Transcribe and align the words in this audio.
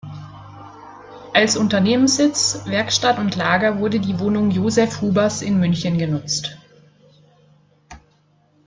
Als 1.31 1.55
Unternehmenssitz, 1.55 2.63
Werkstatt 2.65 3.19
und 3.19 3.35
Lager, 3.35 3.77
wurde 3.77 3.99
die 3.99 4.17
Wohnung 4.17 4.49
Josef 4.49 4.99
Hubers 4.99 5.43
in 5.43 5.59
München 5.59 5.99
genutzt. 5.99 6.57